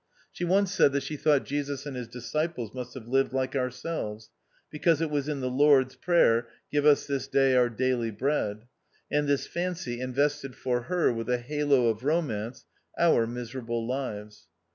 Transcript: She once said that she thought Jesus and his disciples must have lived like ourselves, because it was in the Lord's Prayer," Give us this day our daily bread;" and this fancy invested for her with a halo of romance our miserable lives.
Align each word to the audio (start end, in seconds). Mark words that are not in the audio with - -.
She 0.31 0.43
once 0.43 0.71
said 0.73 0.93
that 0.93 1.03
she 1.03 1.15
thought 1.15 1.45
Jesus 1.45 1.85
and 1.85 1.95
his 1.95 2.07
disciples 2.07 2.73
must 2.73 2.95
have 2.95 3.07
lived 3.07 3.33
like 3.33 3.55
ourselves, 3.55 4.31
because 4.71 4.99
it 4.99 5.11
was 5.11 5.29
in 5.29 5.41
the 5.41 5.47
Lord's 5.51 5.95
Prayer," 5.95 6.47
Give 6.71 6.87
us 6.87 7.05
this 7.05 7.27
day 7.27 7.55
our 7.55 7.69
daily 7.69 8.09
bread;" 8.09 8.65
and 9.11 9.27
this 9.27 9.45
fancy 9.45 9.99
invested 10.01 10.55
for 10.55 10.81
her 10.89 11.13
with 11.13 11.29
a 11.29 11.37
halo 11.37 11.85
of 11.85 12.03
romance 12.03 12.65
our 12.97 13.27
miserable 13.27 13.85
lives. 13.87 14.47